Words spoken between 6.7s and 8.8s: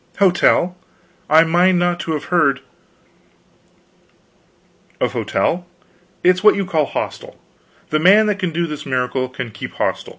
hostel. The man that can do